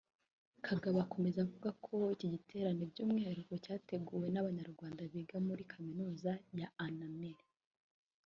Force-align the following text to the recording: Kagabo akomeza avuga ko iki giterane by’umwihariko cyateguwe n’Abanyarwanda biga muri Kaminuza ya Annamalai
Kagabo 0.65 0.97
akomeza 1.05 1.37
avuga 1.45 1.69
ko 1.85 1.95
iki 2.15 2.27
giterane 2.33 2.81
by’umwihariko 2.91 3.53
cyateguwe 3.65 4.27
n’Abanyarwanda 4.31 5.01
biga 5.11 5.37
muri 5.47 5.63
Kaminuza 5.71 6.31
ya 6.59 6.67
Annamalai 6.85 7.47